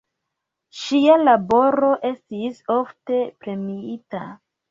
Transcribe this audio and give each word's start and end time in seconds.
Ŝia 0.83 1.17
laboro 1.27 1.91
estis 2.11 2.63
ofte 2.79 3.19
premiita. 3.45 4.25